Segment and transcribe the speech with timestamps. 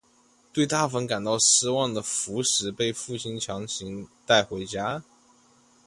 [0.51, 5.03] 对大风感到失望的福实被父亲强行带回家。